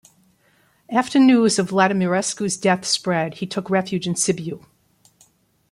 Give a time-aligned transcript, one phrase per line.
[0.89, 4.65] After news of Vladimirescu's death spread, he took refuge in Sibiu.